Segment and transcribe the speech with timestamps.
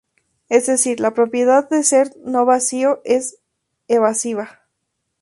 [0.49, 3.37] Es decir, la propiedad de ser no vacío es
[3.87, 4.61] evasiva.